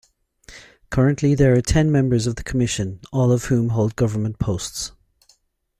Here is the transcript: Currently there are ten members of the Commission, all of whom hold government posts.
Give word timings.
Currently 0.89 1.35
there 1.35 1.53
are 1.55 1.61
ten 1.61 1.91
members 1.91 2.25
of 2.25 2.35
the 2.35 2.43
Commission, 2.43 3.01
all 3.13 3.31
of 3.31 3.45
whom 3.45 3.69
hold 3.69 3.95
government 3.95 4.39
posts. 4.39 4.93